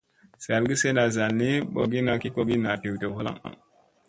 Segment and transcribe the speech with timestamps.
[0.45, 3.37] Zalgi sena zalni ɓorowogina ki kogi naa dew dew halaŋ.